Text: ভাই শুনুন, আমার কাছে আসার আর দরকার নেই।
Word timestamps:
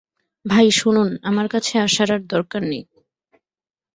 ভাই 0.45 0.67
শুনুন, 0.71 1.09
আমার 1.23 1.47
কাছে 1.47 1.73
আসার 1.79 2.09
আর 2.11 2.21
দরকার 2.25 2.61
নেই। 2.63 2.83